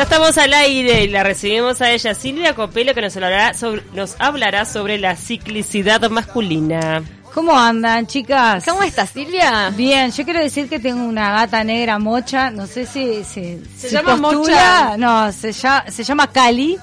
[0.00, 3.82] Ya estamos al aire y la recibimos a ella, Silvia Copelo, que nos hablará sobre,
[3.92, 7.02] nos hablará sobre la ciclicidad masculina.
[7.34, 8.64] ¿Cómo andan, chicas?
[8.64, 9.68] ¿Cómo estás, Silvia?
[9.76, 13.60] Bien, yo quiero decir que tengo una gata negra mocha, no sé si se,
[13.90, 14.96] llama mocha.
[14.96, 15.52] No, se
[16.02, 16.78] llama Cali,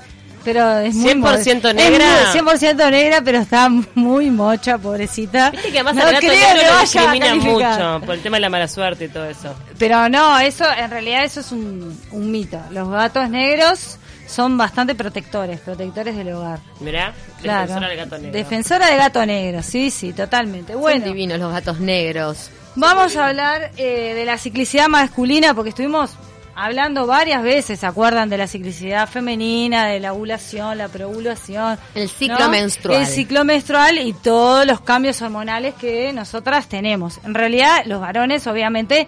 [0.47, 2.21] pero es muy 100% negra.
[2.33, 5.49] Es 100% negra, pero está muy mocha, pobrecita.
[5.51, 8.49] Viste que además no creo negro que lo discrimina mucho por el tema de la
[8.49, 9.53] mala suerte y todo eso.
[9.77, 12.61] Pero no, eso en realidad eso es un, un mito.
[12.71, 16.59] Los gatos negros son bastante protectores, protectores del hogar.
[16.79, 17.63] Mirá, Claro.
[17.67, 18.31] defensora del gato negro.
[18.37, 20.75] Defensora de gato negro, sí, sí, totalmente.
[20.75, 22.51] Bueno, Son divinos los gatos negros.
[22.75, 26.11] Vamos a hablar eh, de la ciclicidad masculina porque estuvimos
[26.57, 28.29] hablando varias veces, ¿se acuerdan?
[28.29, 31.77] De la ciclicidad femenina, de la ovulación, la preovulación.
[31.93, 33.01] El ciclo menstrual.
[33.01, 37.19] El ciclo menstrual y todos los cambios hormonales que nosotras tenemos.
[37.23, 39.07] En realidad, los varones obviamente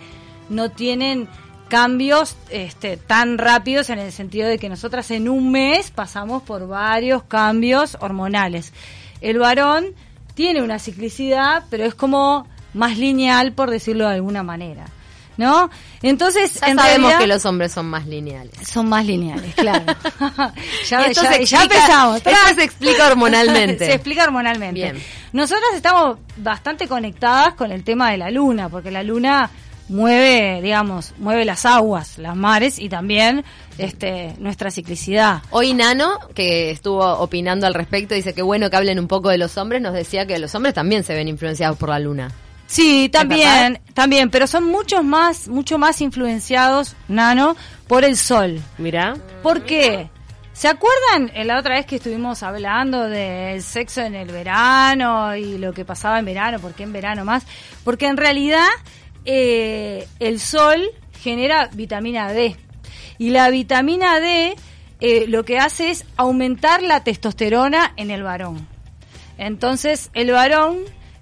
[0.49, 1.27] no tienen
[1.69, 6.67] cambios este, tan rápidos en el sentido de que nosotras en un mes pasamos por
[6.67, 8.73] varios cambios hormonales.
[9.21, 9.87] El varón
[10.35, 14.85] tiene una ciclicidad, pero es como más lineal, por decirlo de alguna manera.
[15.39, 15.69] ¿No?
[16.01, 18.51] Entonces, Ya en sabemos realidad, que los hombres son más lineales.
[18.67, 19.85] son más lineales, claro.
[20.89, 22.17] ya, Esto ya- se ya explica- empezamos.
[22.17, 23.85] esto se explica hormonalmente.
[23.85, 24.73] se explica hormonalmente.
[24.73, 25.01] Bien.
[25.31, 29.49] Nosotras estamos bastante conectadas con el tema de la luna, porque la luna
[29.87, 33.45] mueve, digamos, mueve las aguas, las mares y también
[33.77, 35.41] este nuestra ciclicidad.
[35.51, 39.37] Hoy Nano, que estuvo opinando al respecto, dice que bueno que hablen un poco de
[39.37, 42.29] los hombres, nos decía que los hombres también se ven influenciados por la luna.
[42.69, 47.55] Sí, también, también, pero son muchos más, mucho más influenciados, Nano,
[47.87, 48.61] por el sol.
[48.77, 50.11] Mirá, ¿Por qué?
[50.53, 55.57] ¿Se acuerdan eh, la otra vez que estuvimos hablando del sexo en el verano y
[55.57, 56.59] lo que pasaba en verano?
[56.59, 57.43] ¿Por qué en verano más?
[57.83, 58.67] Porque en realidad
[59.25, 62.55] eh, el sol genera vitamina D.
[63.17, 64.55] Y la vitamina D
[64.99, 68.67] eh, lo que hace es aumentar la testosterona en el varón.
[69.39, 70.77] Entonces el varón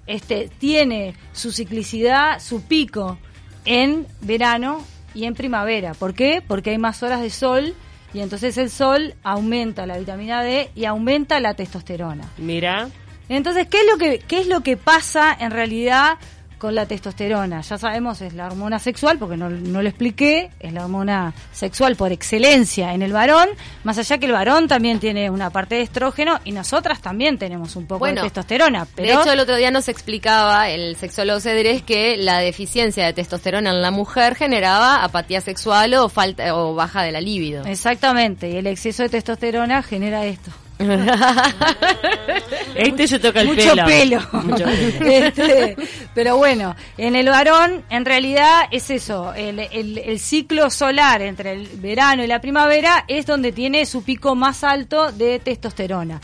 [0.08, 3.18] este, tiene su ciclicidad, su pico
[3.64, 4.82] en verano
[5.14, 5.94] y en primavera.
[5.94, 6.42] ¿Por qué?
[6.44, 7.74] Porque hay más horas de sol
[8.12, 12.24] y entonces el sol aumenta la vitamina D y aumenta la testosterona.
[12.38, 12.88] mirá.
[13.28, 16.16] Entonces, ¿qué es lo que, qué es lo que pasa en realidad
[16.58, 17.60] con la testosterona?
[17.60, 21.96] Ya sabemos, es la hormona sexual, porque no, no lo expliqué, es la hormona sexual
[21.96, 23.48] por excelencia en el varón,
[23.84, 27.76] más allá que el varón también tiene una parte de estrógeno y nosotras también tenemos
[27.76, 28.86] un poco Bueno, de testosterona.
[28.94, 33.12] Pero De hecho, el otro día nos explicaba el sexólogo Cedrés que la deficiencia de
[33.12, 37.64] testosterona en la mujer generaba apatía sexual o falta o baja de la libido.
[37.64, 40.50] Exactamente, y el exceso de testosterona genera esto.
[42.74, 43.84] Este se toca el Mucho pelo.
[43.86, 44.20] pelo.
[44.32, 44.68] Mucho pelo.
[45.10, 45.76] Este,
[46.14, 51.52] pero bueno, en el varón, en realidad es eso, el, el- el ciclo solar entre
[51.52, 56.20] el verano y la primavera es donde tiene su pico más alto de testosterona.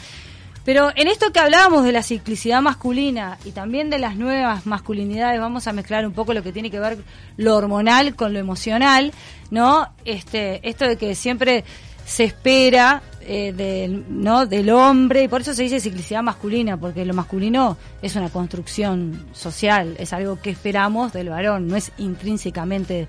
[0.64, 5.38] Pero en esto que hablábamos de la ciclicidad masculina y también de las nuevas masculinidades,
[5.38, 6.96] vamos a mezclar un poco lo que tiene que ver
[7.36, 9.12] lo hormonal con lo emocional,
[9.50, 9.92] ¿no?
[10.06, 11.64] Este, esto de que siempre
[12.06, 14.46] se espera eh, del, ¿no?
[14.46, 19.26] del hombre, y por eso se dice ciclicidad masculina, porque lo masculino es una construcción
[19.32, 23.08] social, es algo que esperamos del varón, no es intrínsecamente,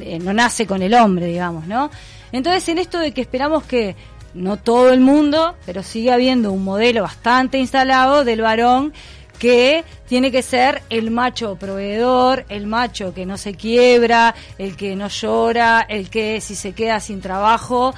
[0.00, 1.90] eh, no nace con el hombre, digamos, ¿no?
[2.32, 3.96] Entonces, en esto de que esperamos que
[4.34, 8.92] no todo el mundo, pero sigue habiendo un modelo bastante instalado del varón
[9.38, 14.96] que tiene que ser el macho proveedor, el macho que no se quiebra, el que
[14.96, 17.94] no llora, el que si se queda sin trabajo,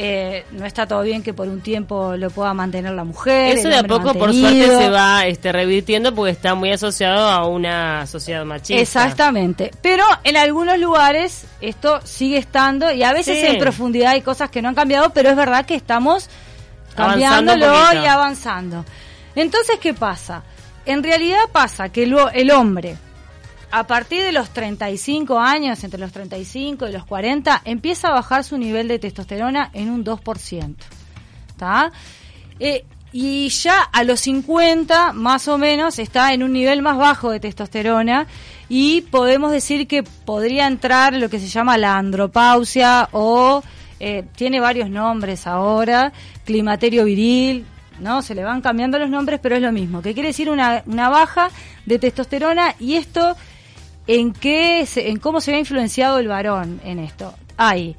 [0.00, 3.56] eh, no está todo bien que por un tiempo lo pueda mantener la mujer.
[3.58, 7.28] Eso el de a poco, por suerte, se va este, revirtiendo porque está muy asociado
[7.28, 8.80] a una sociedad machista.
[8.80, 9.72] Exactamente.
[9.82, 13.46] Pero en algunos lugares esto sigue estando y a veces Sí.
[13.46, 16.28] en profundidad hay cosas que no han cambiado, pero es verdad que estamos
[16.94, 18.84] cambiándolo y avanzando.
[19.34, 20.42] Entonces, ¿qué pasa?
[20.86, 22.96] En realidad pasa que lo- el hombre,
[23.70, 28.44] a partir de los 35 años, entre los 35 y los 40, empieza a bajar
[28.44, 30.74] su nivel de testosterona en un 2%.
[31.48, 31.92] ¿Está?
[32.60, 37.30] Eh, y ya a los 50, más o menos, está en un nivel más bajo
[37.30, 38.26] de testosterona
[38.68, 43.62] y podemos decir que podría entrar lo que se llama la andropausia o
[43.98, 46.12] eh, tiene varios nombres ahora,
[46.44, 47.64] climaterio viril,
[47.98, 48.20] ¿no?
[48.22, 51.08] Se le van cambiando los nombres, pero es lo mismo, que quiere decir una, una
[51.08, 51.50] baja
[51.86, 53.36] de testosterona y esto
[54.08, 57.32] en qué se- en cómo se ve influenciado el varón en esto.
[57.56, 57.94] Hay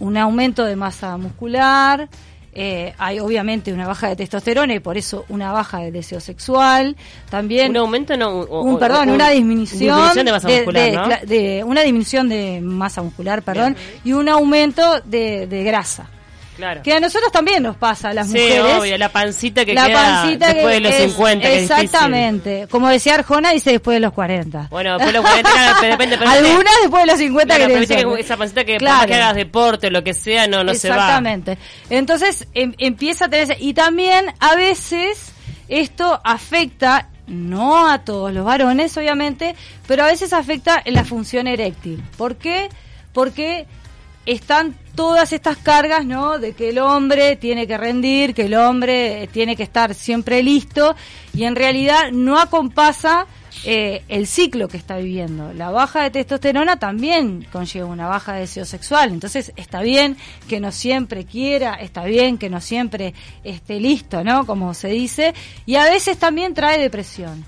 [0.00, 2.08] un aumento de masa muscular,
[2.54, 6.96] eh, hay obviamente una baja de testosterona y por eso una baja de deseo sexual.
[7.30, 9.80] También un aumento, no, un, perdón, una disminución,
[10.24, 15.62] de masa muscular, de, una disminución de masa muscular, perdón, y un aumento de, de
[16.82, 18.74] Que a nosotros también nos pasa, a las sí, mujeres.
[18.78, 21.50] obvio, la pancita que queda después de los 50.
[21.50, 22.66] exactamente.
[22.70, 24.68] Como decía Arjona, dice después de los 40.
[24.70, 26.16] Bueno, después de los 40, depende.
[26.16, 29.06] Algunas después de los 50 claro, que, que esa pancita que claro.
[29.06, 30.96] que hagas deporte o lo que sea, no, no se va.
[30.96, 31.58] Exactamente.
[31.90, 33.56] Entonces em, empieza a tener...
[33.60, 35.32] Y también a veces
[35.68, 39.54] esto afecta no a todos los varones, obviamente,
[39.86, 42.02] pero a veces afecta en la función eréctil.
[42.16, 42.68] ¿Por qué?
[43.12, 43.66] Porque
[44.26, 46.40] están todas estas cargas, ¿no?
[46.40, 50.96] De que el hombre tiene que rendir, que el hombre tiene que estar siempre listo
[51.32, 53.28] y en realidad no acompasa
[53.62, 55.52] eh, el ciclo que está viviendo.
[55.52, 60.16] La baja de testosterona también conlleva una baja de deseo sexual, entonces está bien
[60.48, 63.14] que no siempre quiera, está bien que no siempre
[63.44, 64.46] esté listo, ¿no?
[64.46, 65.32] Como se dice,
[65.64, 67.44] y a veces también trae depresión.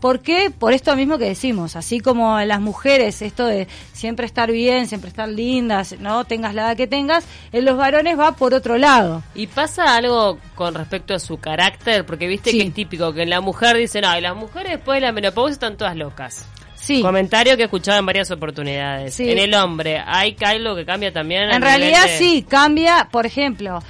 [0.00, 0.50] ¿Por qué?
[0.50, 5.08] Por esto mismo que decimos, así como las mujeres, esto de siempre estar bien, siempre
[5.08, 9.22] estar lindas, no tengas la edad que tengas, en los varones va por otro lado.
[9.34, 12.04] ¿Y pasa algo con respecto a su carácter?
[12.04, 15.06] Porque viste que es típico que en la mujer dicen, no, las mujeres después de
[15.06, 16.46] la menopausia están todas locas.
[16.74, 17.00] Sí.
[17.00, 19.18] Comentario que he escuchado en varias oportunidades.
[19.18, 21.50] En el hombre, ¿hay algo que cambia también?
[21.50, 23.82] En realidad sí, cambia, por ejemplo,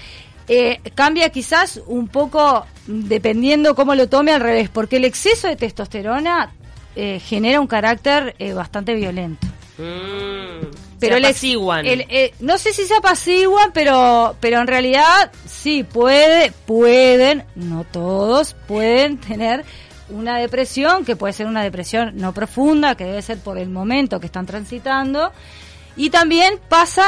[0.48, 5.56] eh, cambia quizás un poco dependiendo cómo lo tome al revés, porque el exceso de
[5.56, 6.52] testosterona
[6.96, 9.46] eh, genera un carácter eh, bastante violento.
[9.78, 10.66] Mm,
[11.00, 16.52] pero el, el eh, no sé si se apaciguan, pero, pero en realidad sí puede,
[16.66, 19.64] pueden, no todos, pueden tener
[20.10, 24.20] una depresión, que puede ser una depresión no profunda, que debe ser por el momento
[24.20, 25.32] que están transitando,
[25.96, 27.06] y también pasa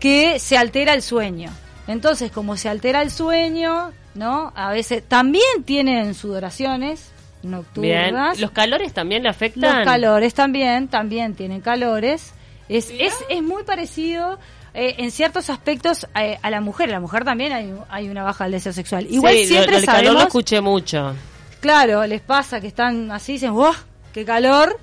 [0.00, 1.50] que se altera el sueño.
[1.86, 4.52] Entonces, como se altera el sueño, ¿no?
[4.56, 7.12] A veces también tienen sudoraciones
[7.42, 8.40] nocturnas.
[8.40, 9.76] ¿Los calores también le afectan?
[9.76, 12.32] Los calores también, también tienen calores.
[12.68, 14.38] Es, es, es muy parecido
[14.74, 16.90] eh, en ciertos aspectos eh, a la mujer.
[16.90, 19.06] La mujer también hay, hay una baja del deseo sexual.
[19.08, 21.14] Igual siempre lo, calor lo escuché mucho.
[21.60, 23.72] Claro, les pasa que están así, dicen, ¡wow!
[24.12, 24.78] ¡Qué calor!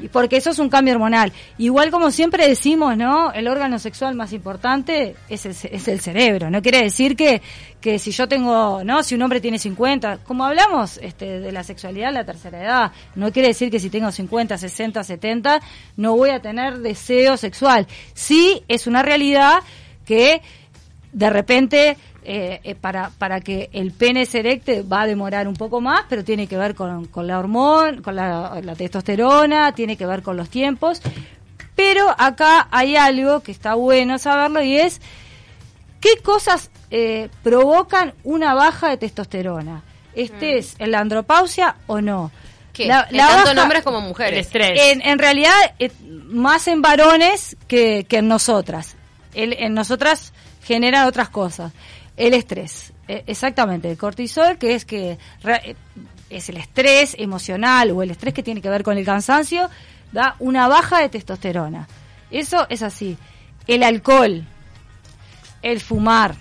[0.00, 1.32] Y porque eso es un cambio hormonal.
[1.58, 3.32] Igual como siempre decimos, ¿no?
[3.32, 6.50] El órgano sexual más importante es el, es el cerebro.
[6.50, 7.42] No quiere decir que,
[7.80, 9.02] que si yo tengo, ¿no?
[9.02, 12.92] Si un hombre tiene 50, como hablamos este, de la sexualidad en la tercera edad,
[13.14, 15.60] no quiere decir que si tengo 50, 60, 70,
[15.96, 17.86] no voy a tener deseo sexual.
[18.14, 19.60] Sí es una realidad
[20.04, 20.42] que
[21.12, 25.54] de repente eh, eh, para, para que el pene se erecte va a demorar un
[25.54, 30.06] poco más, pero tiene que ver con, con la hormona, con la, testosterona, tiene que
[30.06, 31.02] ver con los tiempos.
[31.74, 35.00] Pero acá hay algo que está bueno saberlo y es
[36.00, 39.82] qué cosas eh, provocan una baja de testosterona.
[40.14, 42.30] ¿Este es en la andropausia o no?
[42.78, 44.48] La, tanto en hombres como mujeres.
[44.54, 45.52] En, en realidad,
[46.28, 48.94] más en varones que, que en nosotras.
[49.34, 50.32] en nosotras
[50.62, 51.72] generan otras cosas.
[52.16, 55.76] El estrés, e, exactamente, el cortisol, que es que eh,
[56.28, 59.70] es el estrés emocional o el estrés que tiene que ver con el cansancio,
[60.12, 61.88] da una baja de testosterona.
[62.30, 63.16] Eso es así.
[63.66, 64.44] El alcohol,
[65.62, 66.34] el fumar.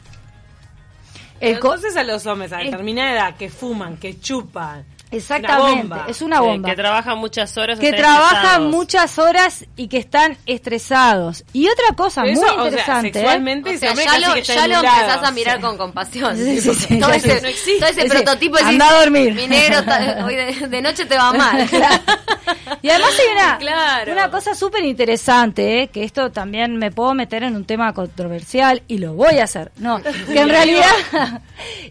[1.40, 6.40] El Entonces a los hombres a determinada edad que fuman, que chupan, Exactamente, es una
[6.40, 6.70] bomba.
[6.70, 7.80] que trabajan muchas horas.
[7.80, 11.44] Que trabajan muchas horas y que están estresados.
[11.54, 13.10] Y otra cosa muy interesante.
[13.10, 13.14] ¿eh?
[13.14, 16.36] sexualmente, ya, lo, ya lo empezás a mirar con compasión.
[16.36, 17.80] todo, ese, no existe.
[17.80, 19.34] todo ese prototipo de Anda a dormir.
[19.34, 19.80] Mi negro,
[20.26, 21.70] hoy de, noche te va mal.
[22.82, 25.88] y además hay una, una cosa súper interesante, ¿eh?
[25.88, 29.72] que esto también me puedo meter en un tema controversial y lo voy a hacer.
[29.78, 31.42] No, que en realidad,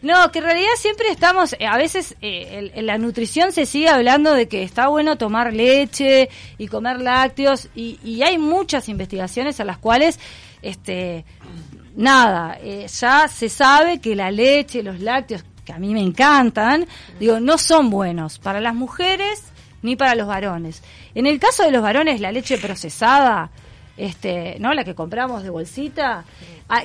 [0.02, 3.88] no, que en realidad siempre estamos, eh, a veces eh, el, la nutrición se sigue
[3.88, 9.64] hablando de que está bueno tomar leche y comer lácteos y, hay muchas investigaciones a
[9.64, 10.20] las cuales
[10.62, 11.24] este
[11.96, 16.86] nada eh, ya se sabe que la leche los lácteos que a mí me encantan
[17.18, 19.42] digo no son buenos para las mujeres
[19.82, 20.84] ni para los varones.
[21.16, 23.50] En el caso de los varones la leche procesada
[23.96, 26.24] este no la que compramos de bolsita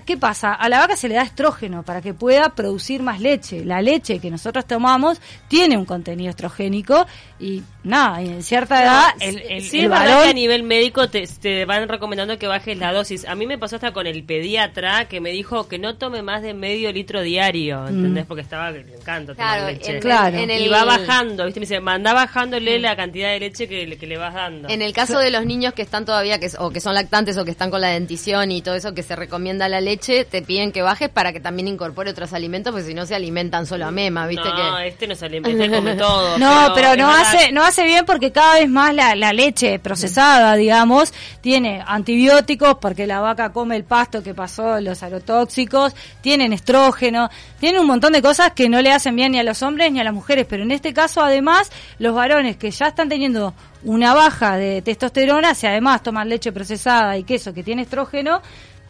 [0.05, 0.53] ¿Qué pasa?
[0.53, 3.63] A la vaca se le da estrógeno para que pueda producir más leche.
[3.63, 7.05] La leche que nosotros tomamos tiene un contenido estrogénico
[7.39, 11.87] y nada, en cierta edad el, el, sí, el a nivel médico te, te, van
[11.87, 13.25] recomendando que bajes la dosis.
[13.25, 16.41] A mí me pasó hasta con el pediatra que me dijo que no tome más
[16.41, 17.87] de medio litro diario, mm.
[17.87, 18.25] ¿entendés?
[18.25, 19.99] Porque estaba, me encanta tomar leche.
[19.99, 20.37] claro.
[20.39, 21.59] y va bajando, ¿viste?
[21.59, 24.69] Me dice, manda bajándole la cantidad de leche que, que, le vas dando.
[24.69, 27.45] En el caso de los niños que están todavía, que, o que son lactantes o
[27.45, 30.41] que están con la dentición y todo eso, que se recomienda la la leche, te
[30.41, 33.85] piden que bajes para que también incorpore otros alimentos, porque si no se alimentan solo
[33.85, 34.47] a mema, ¿viste?
[34.47, 34.87] No, que...
[34.87, 36.37] este no se alimenta, este come todo.
[36.37, 39.77] No, pero, no verdad- hace no hace bien porque cada vez más la, la leche
[39.79, 46.53] procesada, digamos, tiene antibióticos porque la vaca come el pasto que pasó, los agrotóxicos, tienen
[46.53, 47.29] estrógeno,
[47.59, 49.99] tiene un montón de cosas que no le hacen bien ni a los hombres ni
[49.99, 53.53] a las mujeres, pero en este caso además los varones que ya están teniendo
[53.83, 58.41] una baja de testosterona, si además toman leche procesada y queso que tiene estrógeno,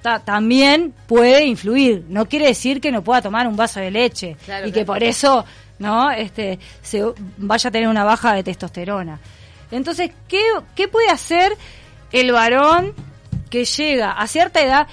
[0.05, 2.05] ta- también puede influir.
[2.09, 4.93] No quiere decir que no pueda tomar un vaso de leche Claro, y que claro.
[4.93, 5.45] por eso
[5.79, 7.03] no este se
[7.37, 9.19] vaya a tener una baja de testosterona.
[9.71, 10.43] Entonces, ¿qué,
[10.75, 11.57] qué puede hacer
[12.11, 12.93] el varón
[13.49, 14.87] que llega a cierta edad?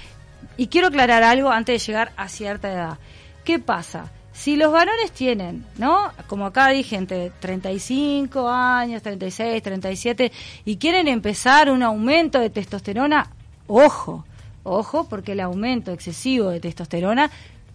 [0.57, 2.97] Y quiero aclarar algo antes de llegar a cierta edad.
[3.43, 4.11] ¿Qué pasa?
[4.33, 6.11] Si los varones tienen, ¿no?
[6.25, 10.31] Como acá dije, entre 35 años, 36, 37,
[10.65, 13.29] y quieren empezar un aumento de testosterona,
[13.67, 14.25] ojo,
[14.63, 17.29] ojo, porque el aumento excesivo de testosterona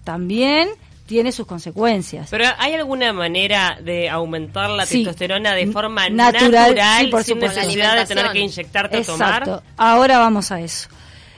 [0.05, 0.69] también
[1.07, 2.29] tiene sus consecuencias.
[2.31, 4.99] Pero ¿hay alguna manera de aumentar la Sí.
[4.99, 7.61] testosterona de forma Natural, natural, sí, por sin supuesto.
[7.61, 9.45] necesidad de tener que inyectarte a Exacto.
[9.45, 9.63] tomar?
[9.79, 10.89] Ahora vamos a eso.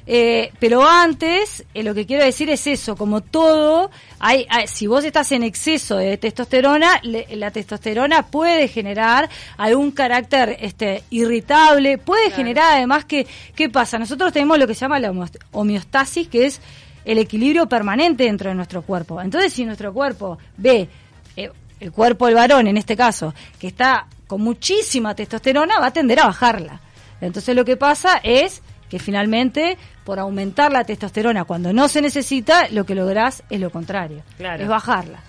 [0.07, 4.87] Eh, pero antes, eh, lo que quiero decir es eso, como todo, hay, hay- si
[4.87, 11.99] vos estás en exceso de testosterona, le- la testosterona puede generar algún carácter este, irritable,
[11.99, 13.99] puede generar además que, ¿qué pasa?
[13.99, 15.12] Nosotros tenemos lo que se llama la
[15.52, 16.61] homeostasis, que es
[17.04, 19.21] el equilibrio permanente dentro de nuestro cuerpo.
[19.21, 20.88] Entonces, si nuestro cuerpo ve,
[21.37, 25.92] eh, el cuerpo del varón en este caso, que está con muchísima testosterona, va a
[25.92, 26.80] tender a bajarla.
[27.21, 32.68] Entonces lo que pasa es que finalmente, por aumentar la testosterona cuando no se necesita,
[32.70, 34.62] lo que lográs es lo contrario, Claro.
[34.62, 35.20] es bajarla.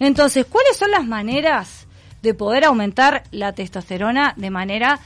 [0.00, 1.86] Entonces, ¿cuáles son las maneras
[2.22, 5.00] de poder aumentar la testosterona de manera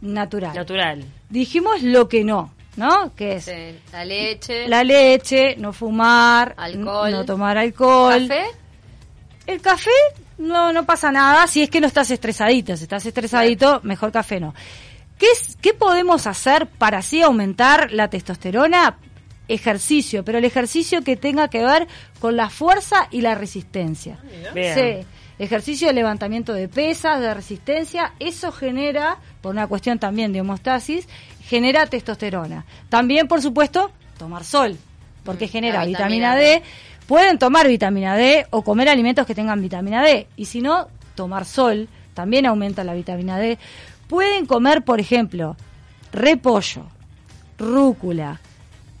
[0.00, 0.54] natural?
[0.54, 1.04] Natural.
[1.28, 3.14] Dijimos lo que no, ¿no?
[3.14, 7.10] Que es Sí, la leche, la leche, no fumar, Alcohol.
[7.12, 8.26] no tomar alcohol.
[8.28, 8.44] café,
[9.46, 9.90] El café
[10.38, 12.76] no no pasa nada si es que no estás estresadito.
[12.76, 14.54] Si estás estresadito, mejor café no.
[15.22, 18.98] ¿Qué, es, ¿Qué podemos hacer para así aumentar la testosterona?
[19.46, 21.86] Ejercicio, pero el ejercicio que tenga que ver
[22.18, 24.18] con la fuerza y la resistencia.
[24.52, 24.74] Bien.
[24.74, 25.06] Sí,
[25.38, 31.06] ejercicio de levantamiento de pesas, de resistencia, eso genera, por una cuestión también de homostasis,
[31.44, 32.66] genera testosterona.
[32.88, 34.76] También, por supuesto, tomar sol,
[35.22, 36.64] porque Mm, genera vitamina D.
[37.06, 40.26] Pueden tomar vitamina D o comer alimentos que tengan vitamina D.
[40.34, 43.58] Y si no, tomar sol también aumenta la vitamina D.
[44.12, 45.56] Pueden comer, por ejemplo,
[46.12, 46.84] repollo,
[47.58, 48.40] rúcula,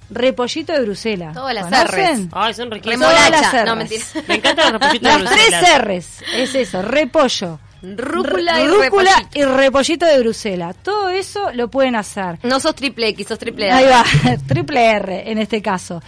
[0.08, 1.34] repollito de Bruselas.
[1.34, 2.24] Todas las ¿Conocen?
[2.28, 2.28] R's.
[2.32, 3.06] Ay, son riquísimos.
[3.08, 4.04] Todas las No, mentira.
[4.28, 5.80] Me encantan los repollitos de Las tres Bruselas.
[5.84, 7.58] R's, es eso, repollo.
[7.82, 9.38] Rúcula r- y rúcula repollito.
[9.38, 10.76] y repollito de Bruselas.
[10.82, 12.38] Todo eso lo pueden hacer.
[12.42, 13.90] No sos triple X, sos triple Ahí A.
[13.98, 14.04] va,
[14.48, 16.02] triple R en este caso.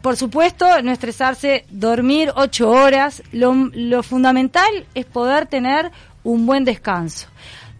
[0.00, 3.20] Por supuesto, no estresarse, dormir ocho horas.
[3.32, 5.90] Lo, lo fundamental es poder tener
[6.22, 7.26] un buen descanso.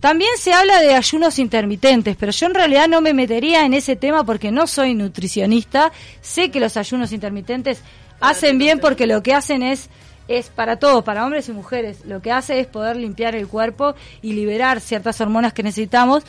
[0.00, 3.96] También se habla de ayunos intermitentes, pero yo en realidad no me metería en ese
[3.96, 5.90] tema porque no soy nutricionista.
[6.20, 7.80] Sé que los ayunos intermitentes
[8.20, 9.88] hacen bien porque lo que hacen es
[10.28, 12.04] es para todos, para hombres y mujeres.
[12.04, 16.24] Lo que hace es poder limpiar el cuerpo y liberar ciertas hormonas que necesitamos.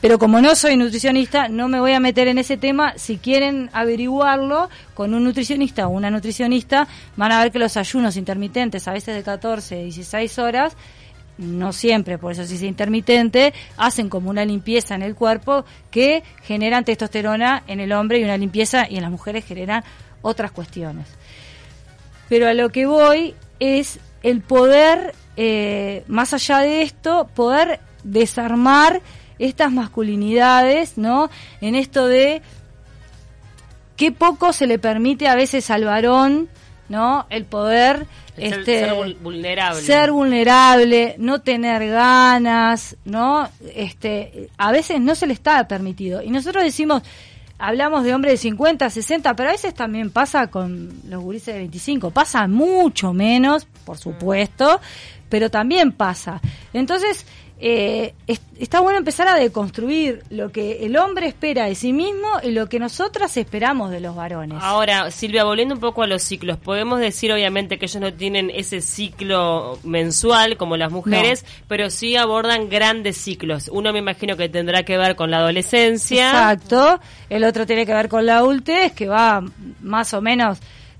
[0.00, 2.94] Pero como no soy nutricionista, no me voy a meter en ese tema.
[2.96, 6.86] Si quieren averiguarlo con un nutricionista o una nutricionista,
[7.16, 10.76] van a ver que los ayunos intermitentes, a veces de 14, 16 horas,
[11.38, 16.22] no siempre, por eso si es intermitente, hacen como una limpieza en el cuerpo que
[16.42, 19.84] generan testosterona en el hombre y una limpieza y en las mujeres generan
[20.20, 21.06] otras cuestiones.
[22.28, 29.00] Pero a lo que voy es el poder, eh, más allá de esto, poder desarmar
[29.38, 31.30] estas masculinidades, ¿no?
[31.60, 32.42] En esto de
[33.96, 36.48] qué poco se le permite a veces al varón,
[36.88, 37.26] ¿no?
[37.30, 38.06] El poder
[38.40, 39.80] este, ser vul- vulnerable.
[39.82, 43.48] ser vulnerable, no tener ganas, ¿no?
[43.74, 46.22] Este, a veces no se le está permitido.
[46.22, 47.02] Y nosotros decimos,
[47.58, 51.60] hablamos de hombres de 50, 60, pero a veces también pasa con los gurises de
[51.60, 52.10] 25.
[52.10, 54.80] Pasa mucho menos, por supuesto,
[55.28, 56.40] pero también pasa.
[56.72, 57.26] Entonces,
[57.60, 62.28] eh, es- está bueno empezar a deconstruir lo que el hombre espera de sí mismo
[62.42, 64.58] y lo que nosotras esperamos de los varones.
[64.62, 68.50] Ahora, Silvia, volviendo un poco a los ciclos, podemos decir obviamente que ellos no tienen
[68.50, 73.68] ese ciclo mensual como las mujeres, pero sí abordan grandes ciclos.
[73.72, 76.28] Uno me imagino que tendrá que ver con la adolescencia.
[76.28, 77.00] Exacto.
[77.28, 79.42] El otro tiene que ver con la adultez, que va
[79.80, 80.58] más o menos,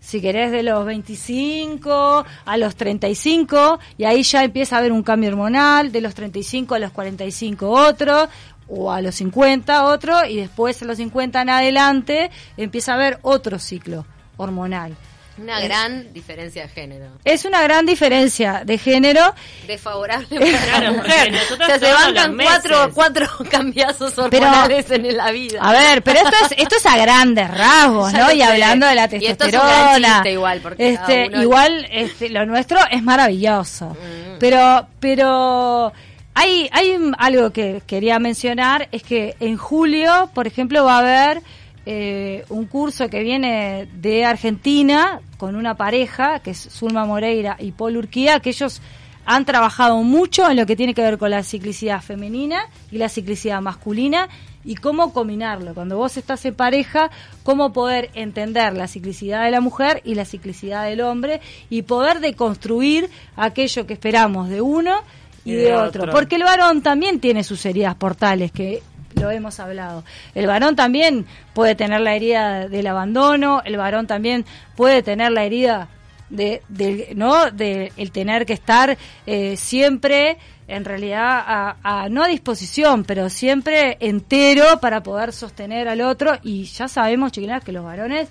[0.09, 5.03] si querés, de los 25 a los 35, y ahí ya empieza a haber un
[5.03, 8.27] cambio hormonal, de los 35 a los 45 otro,
[8.69, 13.19] o a los 50 otro y después a los 50 en adelante empieza a haber
[13.21, 14.07] otro ciclo
[14.38, 14.97] hormonal.
[15.38, 17.07] Una gran diferencia de género.
[17.25, 19.35] Es una gran diferencia de género.
[19.66, 20.40] Desfavorable
[20.71, 21.35] para la mujer.
[21.52, 25.61] O sea, se bancan cuatro, cuatro cambiazos hormonales en la vida.
[25.62, 28.33] A ver, pero esto es, esto es a grandes rasgos, ¿no?
[28.33, 30.23] Y hablando de la testosterona.
[30.25, 33.87] Y igual, porque este, igual este, lo nuestro es maravilloso.
[33.90, 34.38] Mm.
[34.38, 35.92] Pero, pero
[36.35, 41.42] hay, hay algo que quería mencionar, es que en julio, por ejemplo, va a haber
[41.90, 47.73] eh, un curso que viene de Argentina con una pareja, que es Zulma Moreira y
[47.73, 48.83] Paul Urquía, que ellos
[49.25, 53.09] han trabajado mucho en lo que tiene que ver con la ciclicidad femenina y la
[53.09, 54.28] ciclicidad masculina
[54.66, 55.73] y cómo combinarlo.
[55.73, 57.11] Cuando vos estás en pareja,
[57.42, 61.40] cómo poder entender la ciclicidad de la mujer y la ciclicidad del hombre
[61.71, 65.00] y poder deconstruir aquello que esperamos de uno
[65.42, 66.02] y, de, otro.
[66.02, 66.12] otro.
[66.12, 68.83] Porque el varón también tiene sus heridas portales que
[69.21, 70.05] lo hemos hablado.
[70.35, 74.45] El varón también puede tener la herida del abandono, el varón también
[74.77, 75.89] puede tener la herida
[76.31, 78.97] de, no de el tener que estar
[79.27, 81.43] eh, siempre en realidad
[81.83, 87.33] a, no a disposición pero siempre entero para poder sostener al otro y ya sabemos
[87.33, 88.29] chiquinas que los varones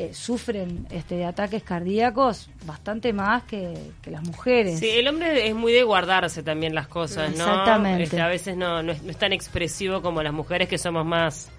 [0.00, 3.74] eh, sufren este, de ataques cardíacos bastante más que,
[4.04, 4.78] las mujeres.
[4.78, 7.44] Sí, el hombre es muy de guardarse también las cosas, ¿no?
[7.44, 8.04] Exactamente.
[8.04, 11.50] Este, a veces no, no es, tan expresivo como las mujeres que somos más...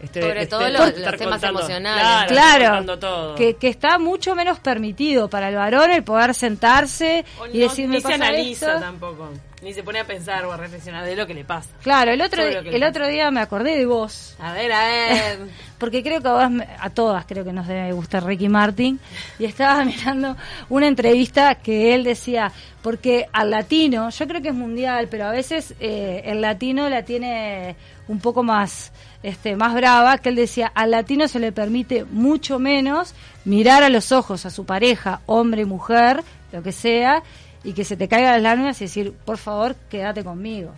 [0.00, 2.30] Este, Sobre este, todo los, temas emocionales.
[2.30, 7.88] Claro, Que, que está mucho menos permitido para el varón el poder sentarse y decir,
[7.88, 9.30] ni se analiza tampoco
[9.62, 11.70] ni se pone a pensar o a reflexionar de lo que le pasa.
[11.82, 14.36] Claro, el otro, el otro día me acordé de vos.
[14.38, 15.38] A ver, a ver.
[15.78, 19.00] Porque creo que a, vos, a todas creo que nos debe gustar Ricky Martin.
[19.38, 20.36] Y estaba mirando
[20.68, 25.32] una entrevista que él decía, porque al latino, yo creo que es mundial, pero a
[25.32, 27.74] veces eh, el latino la tiene
[28.08, 32.58] un poco más este más brava que él decía al latino se le permite mucho
[32.58, 36.22] menos mirar a los ojos a su pareja hombre mujer
[36.52, 37.22] lo que sea
[37.66, 40.70] y que se te caiga las lágrimas y decir, por favor, quédate conmigo.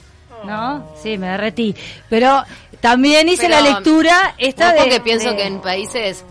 [0.45, 0.77] ¿No?
[0.77, 0.97] Oh.
[1.03, 1.75] Sí, me derretí.
[2.09, 2.43] Pero
[2.81, 4.79] también hice la lectura esta de...
[4.79, 6.25] porque pienso que en países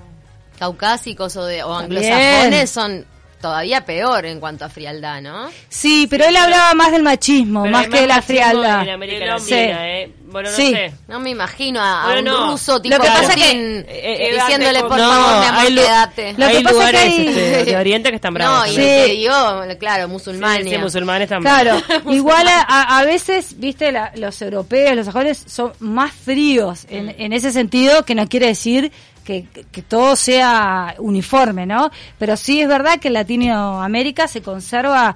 [0.57, 3.05] caucásicos o, de, o anglosajones son
[3.41, 5.49] todavía peor en cuanto a frialdad, ¿no?
[5.69, 8.83] Sí, pero él hablaba más del machismo, más que de la frialdad.
[8.83, 10.11] En América Latina, ¿eh?
[10.29, 10.71] Bueno, no sí.
[10.71, 10.91] sé.
[11.07, 15.39] No me imagino a, un ruso tipo Lo que pasa que eh, diciéndole por favor,
[15.39, 16.33] mi amor, quédate.
[16.37, 18.67] Lo hay lugares este, de Oriente que están bravos.
[18.67, 19.17] No, y sí.
[19.17, 19.33] digo,
[19.79, 20.69] claro, musulmanes.
[20.69, 21.53] Sí, musulmanes también.
[21.53, 27.07] Claro, igual a, a, veces, viste, la, los europeos, los sajones son más fríos en,
[27.07, 27.15] mm.
[27.17, 28.91] en ese sentido, que no quiere decir
[29.27, 31.91] que, todo sea uniforme, ¿no?
[32.17, 35.15] Pero sí es verdad que en Latinoamérica se conserva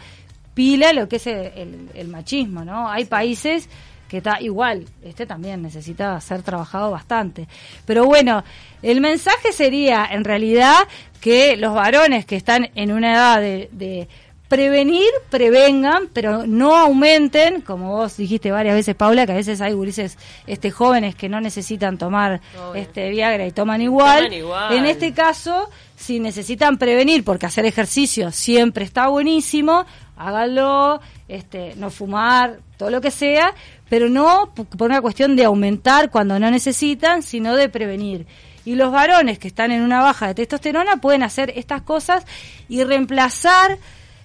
[0.54, 2.90] pila lo que es el, machismo, ¿no?
[2.90, 3.70] Hay países
[4.10, 7.48] que está igual, este también necesita ser trabajado bastante.
[7.86, 8.44] Pero bueno,
[8.82, 10.80] el mensaje sería en realidad
[11.22, 14.10] que los varones que están en una edad de
[14.52, 19.72] prevenir, prevengan, pero no aumenten, como vos dijiste varias veces, Paula, que a veces hay
[19.72, 22.42] gurises este, jóvenes que no necesitan tomar
[22.76, 24.30] este Viagra y toman igual.
[24.72, 29.86] En este caso, si necesitan prevenir, porque hacer ejercicio siempre está buenísimo,
[30.18, 33.56] háganlo, este, no fumar, todo lo que sea,
[33.88, 38.28] pero no por una cuestión de aumentar cuando no necesitan, sino de prevenir.
[38.66, 42.26] Y los varones que están en una baja de testosterona pueden hacer estas cosas
[42.68, 43.80] y reemplazar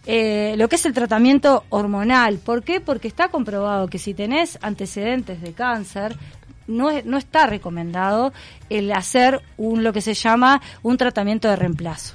[0.07, 2.38] eh, lo que es el tratamiento hormonal.
[2.38, 2.81] ¿Por qué?
[2.81, 6.16] Porque está comprobado que si tenés antecedentes de cáncer,
[6.66, 8.33] no, no está recomendado
[8.71, 12.14] el hacer un lo que se llama un tratamiento de reemplazo.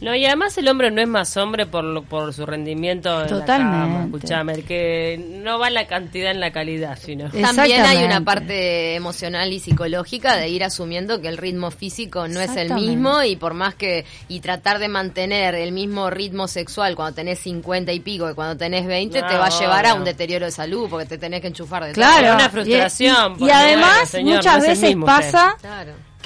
[0.00, 4.28] No, y además el hombre no es más hombre por, por su rendimiento en Totalmente.
[4.28, 7.30] la cama, que no va la cantidad en la calidad, sino.
[7.30, 12.40] También hay una parte emocional y psicológica de ir asumiendo que el ritmo físico no
[12.40, 16.94] es el mismo y por más que y tratar de mantener el mismo ritmo sexual
[16.94, 20.04] cuando tenés 50 y pico y cuando tenés 20 te va a llevar a un
[20.04, 23.36] deterioro de salud porque te tenés que enchufar de claro, una frustración.
[23.38, 25.56] Y, además muchas veces pasa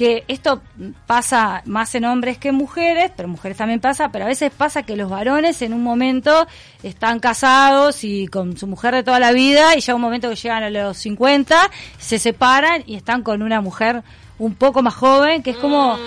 [0.01, 0.63] que esto
[1.07, 4.83] pasa más en hombres que en mujeres, pero mujeres también pasa, pero a veces pasa
[4.83, 6.47] que los varones en un momento
[6.83, 10.37] están casados y con su mujer de toda la vida y ya un momento que
[10.37, 14.03] llegan a los 50 se separan y están con una mujer
[14.39, 15.99] un poco más joven, que es como...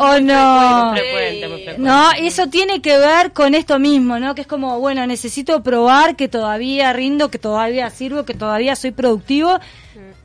[0.00, 0.94] oh no,
[1.76, 4.34] no, eso tiene que ver con esto mismo, ¿no?
[4.34, 8.92] Que es como, bueno, necesito probar que todavía rindo, que todavía sirvo, que todavía soy
[8.92, 9.60] productivo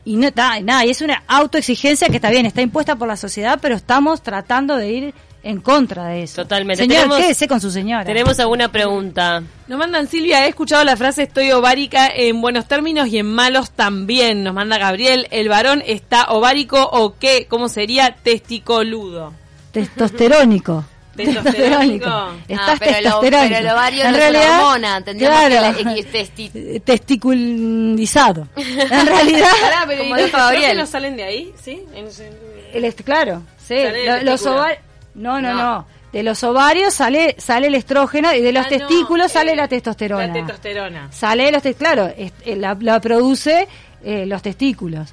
[0.09, 3.15] y no está nada, y es una autoexigencia que está bien, está impuesta por la
[3.15, 6.41] sociedad, pero estamos tratando de ir en contra de eso.
[6.41, 6.81] Totalmente.
[6.81, 8.05] Señor, Tenemos- quédese con su señora.
[8.05, 9.43] Tenemos alguna pregunta.
[9.67, 13.69] Nos mandan Silvia, he escuchado la frase estoy ovárica en buenos términos y en malos
[13.69, 14.43] también.
[14.43, 17.45] Nos manda Gabriel, ¿el varón está ovárico o qué?
[17.47, 19.33] ¿Cómo sería testicoludo?
[19.71, 20.85] Testosterónico.
[21.25, 22.29] Testosterónico.
[22.47, 23.47] Estás Ah, pero el o- testosterónico.
[23.55, 28.47] pero el ovario en no es una realidad, hormona, claro, que testi- testiculizado.
[28.55, 30.87] En realidad, Pará, pero ¿y Como los dijo Gabriel.
[30.87, 31.53] salen de ahí?
[31.61, 31.83] ¿Sí?
[31.93, 34.79] En- en- el claro, sí, lo- los ovarios
[35.15, 35.63] no, no, No.
[35.63, 39.51] no, De los ovarios sale sale el estrógeno y de los Ah, no, testículos sale
[39.51, 40.27] eh, la testosterona.
[40.27, 41.11] La testosterona.
[41.11, 43.67] sale de los claro, es- eh, la, la produce
[44.03, 45.09] eh, los testículos.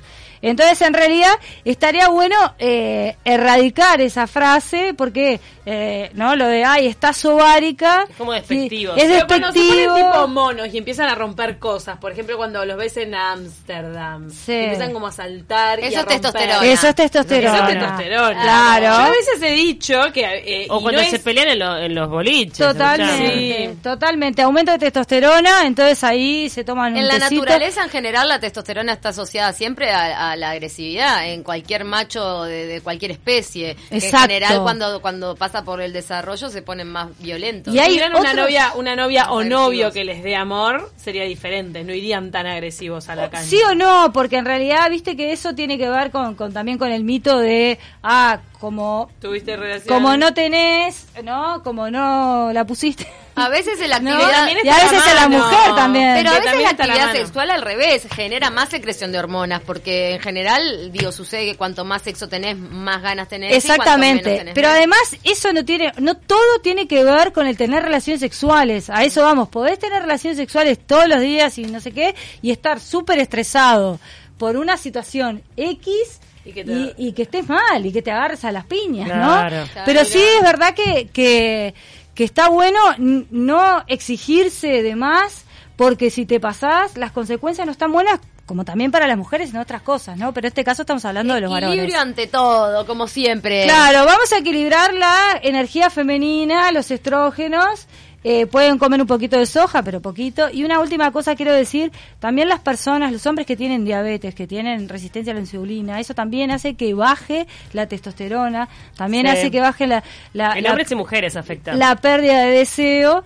[0.51, 1.33] Entonces, en realidad,
[1.65, 6.37] estaría bueno eh, erradicar esa frase porque, eh, ¿no?
[6.37, 8.07] Lo de, ay, estás ovárica.
[8.09, 8.95] Es como despectivo.
[8.95, 10.29] Sí, es Pero cuando se ponen tipo despectivo.
[10.29, 14.53] monos y empiezan a romper cosas, por ejemplo, cuando los ves en Ámsterdam, Sí.
[14.53, 16.67] empiezan como a saltar y Eso a es testosterona.
[16.67, 17.57] Eso es testosterona.
[17.59, 18.43] Eso es testosterona.
[18.43, 18.87] Claro.
[18.87, 20.23] Yo a veces he dicho que...
[20.25, 22.59] eh, O cuando no se es- pelean en, lo- en los boliches.
[22.59, 23.79] Totalmente, Sí.
[23.83, 24.43] totalmente.
[24.43, 27.43] Aumento de testosterona, entonces ahí se toman un En la tecito.
[27.43, 32.43] naturaleza en general la testosterona está asociada siempre a, a la agresividad en cualquier macho
[32.45, 33.71] de, de cualquier especie.
[33.91, 33.95] Exacto.
[33.97, 34.01] En
[34.41, 37.75] general cuando cuando pasa por el desarrollo se ponen más violentos.
[37.75, 40.91] Y hay Si tuvieran una otros- novia, una novia o novio que les dé amor,
[40.97, 43.49] sería diferente, no irían tan agresivos a la cancha.
[43.49, 46.79] Sí o no, porque en realidad, viste que eso tiene que ver con, con también
[46.79, 49.95] con el mito de, ah, como, ¿Tuviste relación?
[49.95, 51.63] como no tenés, ¿no?
[51.63, 53.07] Como no la pusiste.
[53.37, 56.15] A veces en la actividad y a veces en la mujer también.
[56.17, 60.21] Pero a veces la actividad sexual al revés genera más secreción de hormonas, porque en
[60.21, 63.51] general, digo, sucede que cuanto más sexo tenés, más ganas tenés.
[63.63, 64.79] y cuanto menos Exactamente, tenés, pero menos.
[64.79, 69.05] además eso no tiene, no todo tiene que ver con el tener relaciones sexuales, a
[69.05, 72.81] eso vamos, podés tener relaciones sexuales todos los días y no sé qué, y estar
[72.81, 74.01] súper estresado
[74.39, 78.11] por una situación X Y que te- y, y que estés mal y que te
[78.13, 79.23] agarres a las piñas, Claro.
[79.61, 79.67] ¿no?
[79.67, 79.83] Claro.
[79.85, 81.75] Pero sí es verdad que, que,
[82.17, 85.45] que está bueno no exigirse de más,
[85.77, 89.59] porque si te pasás, las consecuencias no están buenas, como también para las mujeres en
[89.59, 90.33] otras cosas, ¿no?
[90.33, 91.77] Pero en este caso estamos hablando de los varones.
[91.77, 93.65] Equilibrio ante todo, como siempre.
[93.65, 97.87] Claro, vamos a equilibrar la energía femenina, los estrógenos.
[98.29, 100.51] Eh, pueden comer un poquito de soja, pero poquito.
[100.51, 104.49] Y una última cosa quiero decir, también las personas, los hombres que tienen diabetes, que
[104.49, 109.33] tienen resistencia a la insulina, eso también hace que baje la testosterona, también Sí.
[109.33, 111.75] hace que baje la, la, En la- hombres y mujeres afecta.
[111.75, 113.23] la pérdida de deseo.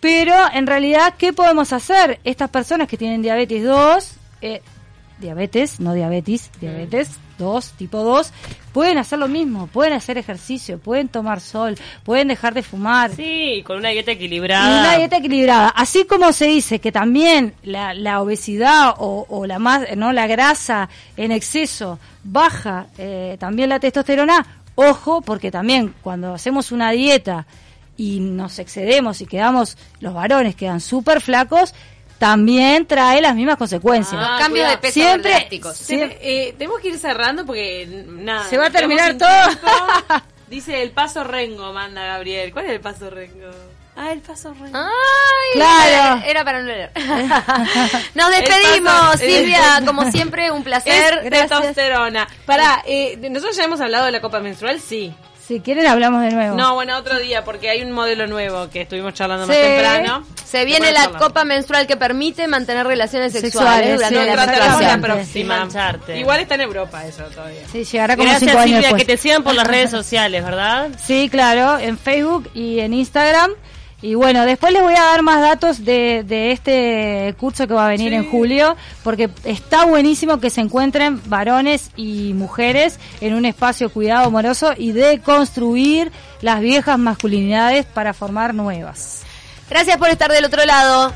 [0.00, 2.18] Pero en realidad, ¿qué podemos hacer?
[2.24, 4.60] Estas personas que tienen diabetes 2, eh,
[5.22, 8.30] diabetes, no diabetes, diabetes 2, tipo 2,
[8.72, 13.10] pueden hacer lo mismo, pueden hacer ejercicio, pueden tomar sol, pueden dejar de fumar.
[13.16, 14.80] Sí, con una dieta Y equilibrada.
[14.80, 15.68] una dieta equilibrada.
[15.70, 20.26] Así como se dice que también la, la obesidad o, o la más, no la
[20.26, 27.46] grasa en exceso baja eh, también la testosterona, ojo, porque también cuando hacemos una dieta
[27.96, 31.74] y nos excedemos y quedamos, los varones quedan súper flacos,
[32.22, 34.20] también trae las mismas consecuencias.
[34.24, 35.48] Ah, Cambios de peso Siempre-.
[35.88, 38.48] Ten- eh, tenemos que ir cerrando porque n- nada.
[38.48, 39.28] Se va a terminar todo.
[40.48, 42.52] Dice el paso rengo, manda Gabriel.
[42.52, 43.50] ¿Cuál es el paso rengo?
[43.96, 44.78] Ah, el paso rengo.
[44.78, 46.22] Ay, Claro.
[46.24, 46.92] era- para no leer.
[48.14, 49.82] Nos despedimos, paso- Silvia.
[49.84, 50.92] Como siempre, un placer.
[51.18, 51.50] Es gracias.
[51.50, 52.28] testosterona.
[52.46, 55.12] Pará, eh, nosotros ya hemos hablado de la copa menstrual, sí.
[55.52, 56.56] Si quieren hablamos de nuevo.
[56.56, 60.24] No, bueno, otro día, porque hay un modelo nuevo que estuvimos charlando más temprano.
[60.46, 64.20] Se viene la copa menstrual que permite mantener relaciones sexuales, Sexuales, durante
[64.78, 66.16] sí, la próxima.
[66.16, 67.68] Igual está en Europa eso todavía.
[67.70, 69.02] Sí, llegará como Gracias cinco años Silvia, después.
[69.02, 70.88] que te sigan por las redes sociales, ¿verdad?
[70.98, 73.50] Sí, claro, en Facebook y en Instagram.
[74.02, 77.86] Y bueno, después les voy a dar más datos de, de este curso que va
[77.86, 83.44] a venir en julio, porque está buenísimo que se encuentren varones y mujeres en un
[83.44, 86.10] espacio cuidado amoroso y de construir
[86.40, 89.22] las viejas masculinidades para formar nuevas.
[89.70, 91.12] Gracias por estar del otro lado.